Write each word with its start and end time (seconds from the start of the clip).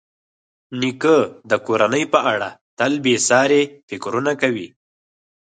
نیکه 0.79 1.17
د 1.49 1.51
کورنۍ 1.65 2.03
په 2.13 2.19
اړه 2.33 2.49
تل 2.77 2.91
بېساري 3.03 3.63
فکرونه 3.89 4.31
کوي. 4.41 4.67